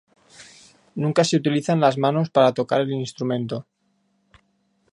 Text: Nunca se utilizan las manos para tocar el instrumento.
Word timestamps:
Nunca 0.95 1.23
se 1.23 1.35
utilizan 1.37 1.79
las 1.79 1.95
manos 1.99 2.31
para 2.31 2.55
tocar 2.55 2.81
el 2.81 2.91
instrumento. 2.91 3.67